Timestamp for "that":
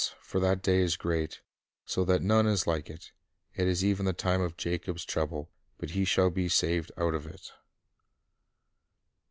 0.39-0.63, 2.03-2.23